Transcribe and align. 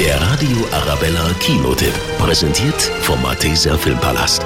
Der 0.00 0.18
Radio 0.18 0.56
Arabella 0.72 1.30
Kinotipp. 1.40 1.92
Präsentiert 2.16 2.80
vom 3.02 3.20
Malteser 3.20 3.76
Filmpalast. 3.76 4.40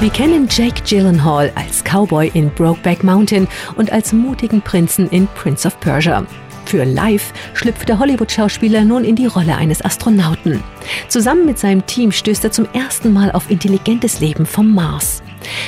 Wir 0.00 0.08
kennen 0.08 0.48
Jake 0.50 0.80
Gyllenhaal 0.88 1.52
als 1.54 1.84
Cowboy 1.84 2.30
in 2.32 2.48
Brokeback 2.54 3.04
Mountain 3.04 3.46
und 3.76 3.92
als 3.92 4.14
mutigen 4.14 4.62
Prinzen 4.62 5.06
in 5.10 5.26
Prince 5.34 5.68
of 5.68 5.78
Persia. 5.80 6.24
Für 6.64 6.84
Live 6.84 7.34
schlüpft 7.52 7.90
der 7.90 7.98
Hollywood-Schauspieler 7.98 8.86
nun 8.86 9.04
in 9.04 9.16
die 9.16 9.26
Rolle 9.26 9.54
eines 9.54 9.84
Astronauten. 9.84 10.64
Zusammen 11.08 11.44
mit 11.44 11.58
seinem 11.58 11.84
Team 11.84 12.10
stößt 12.10 12.44
er 12.44 12.52
zum 12.52 12.66
ersten 12.72 13.12
Mal 13.12 13.30
auf 13.32 13.50
intelligentes 13.50 14.20
Leben 14.20 14.46
vom 14.46 14.74
Mars. 14.74 15.22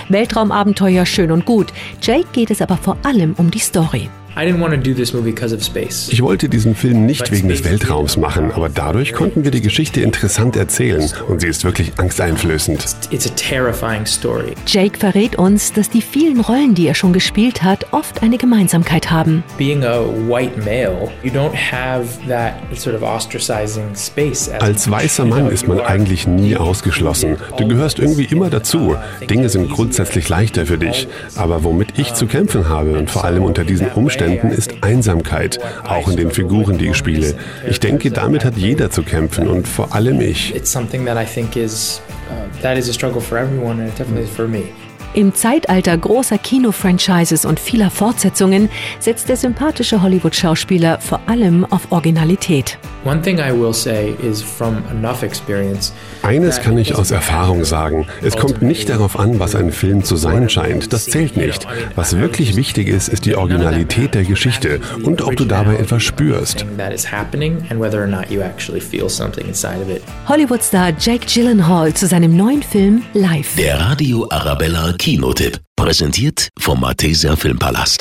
Weltraumabenteuer 0.09 1.05
schön 1.05 1.33
und 1.33 1.45
gut. 1.45 1.71
Jake 2.01 2.29
geht 2.33 2.51
es 2.51 2.63
aber 2.63 2.79
vor 2.79 2.97
allem 3.03 3.35
um 3.37 3.51
die 3.51 3.59
Story. 3.59 4.09
Ich 6.13 6.23
wollte 6.23 6.49
diesen 6.49 6.75
Film 6.77 7.07
nicht 7.07 7.33
wegen 7.33 7.49
des 7.49 7.65
Weltraums 7.65 8.17
machen, 8.17 8.53
aber 8.53 8.69
dadurch 8.69 9.13
konnten 9.13 9.43
wir 9.43 9.51
die 9.51 9.61
Geschichte 9.61 10.01
interessant 10.01 10.55
erzählen 10.55 11.11
und 11.29 11.41
sie 11.41 11.49
ist 11.49 11.65
wirklich 11.65 11.93
angsteinflößend. 11.99 12.85
Jake 14.67 14.99
verrät 14.99 15.37
uns, 15.37 15.73
dass 15.73 15.91
die 15.91 16.03
vielen 16.03 16.41
Rollen, 16.41 16.75
die 16.75 16.87
er 16.87 16.95
schon 16.95 17.13
gespielt 17.13 17.63
hat, 17.65 17.93
oft 17.93 18.23
eine 18.23 18.39
Gemeinsamkeit 18.39 19.11
haben. 19.11 19.43
Als 24.61 24.89
weißer 24.91 25.25
Mann 25.25 25.51
ist 25.51 25.67
man 25.67 25.81
eigentlich 25.81 26.29
nie 26.29 26.57
ausgeschlossen. 26.57 27.39
Du 27.57 27.67
gehörst 27.67 27.99
irgendwie 27.99 28.25
immer 28.25 28.51
dazu. 28.51 28.95
Dinge 29.29 29.49
sind 29.49 29.69
grundsätzlich 29.71 30.29
leichter 30.29 30.67
für 30.67 30.79
dich. 30.79 31.09
Aber 31.35 31.65
womit 31.65 31.99
ich 31.99 32.15
zu 32.15 32.27
kämpfen 32.27 32.69
habe 32.69 32.97
und 32.99 33.11
vor 33.11 33.25
allem 33.25 33.43
unter 33.43 33.65
diesen 33.65 33.89
Umständen, 33.89 34.28
Umständen 34.29 34.51
ist 34.51 34.75
Einsamkeit, 34.83 35.59
auch 35.85 36.09
in 36.09 36.17
den 36.17 36.31
Figuren, 36.31 36.79
die 36.79 36.89
ich 36.89 36.97
spiele. 36.97 37.35
Ich 37.69 37.81
denke, 37.81 38.11
damit 38.11 38.45
hat 38.45 38.57
jeder 38.57 38.91
zu 38.91 39.03
kämpfen 39.03 39.49
und 39.49 39.67
vor 39.67 39.95
allem 39.95 40.21
ich. 40.21 40.55
Im 45.15 45.35
Zeitalter 45.35 45.97
großer 45.97 46.39
Kino-Franchises 46.39 47.45
und 47.45 47.59
vieler 47.59 47.91
Fortsetzungen 47.91 48.69
setzt 49.01 49.29
der 49.29 49.37
sympathische 49.37 50.03
Hollywood-Schauspieler 50.03 51.01
vor 51.01 51.21
allem 51.27 51.65
auf 51.65 51.91
Originalität. 51.91 52.79
Eines 56.23 56.61
kann 56.61 56.79
ich 56.79 56.95
aus 56.95 57.11
Erfahrung 57.11 57.65
sagen. 57.65 58.07
Es 58.23 58.37
kommt 58.37 58.61
nicht 58.61 58.91
darauf 58.91 59.19
an, 59.19 59.41
was 59.41 59.55
ein 59.55 59.73
Film 59.73 60.05
zu 60.05 60.17
sein 60.17 60.51
scheint. 60.51 60.93
Das 60.93 61.07
zählt 61.07 61.37
nicht. 61.37 61.67
Was 61.95 62.19
wirklich 62.19 62.57
wichtig 62.57 62.89
ist, 62.89 63.09
ist 63.09 63.25
die 63.25 63.35
Originalität 63.37 64.15
der 64.15 64.25
Geschichte 64.25 64.81
und 65.05 65.23
ob 65.23 65.37
du 65.37 65.47
dabei 65.47 65.77
etwas 65.77 66.03
spürst. 66.03 66.67
Hollywood-Star 70.29 70.93
Jake 70.99 71.27
Gyllenhaal 71.27 71.95
zu 71.95 72.07
seinem 72.07 72.37
neuen 72.37 72.63
Film 72.63 73.03
Live. 73.15 73.57
Der 73.57 73.81
Radio 73.81 74.27
Arabella 74.29 74.93
Kinotipp. 74.99 75.61
Präsentiert 75.77 76.49
vom 76.59 76.81
Malteser 76.81 77.37
Filmpalast. 77.37 77.97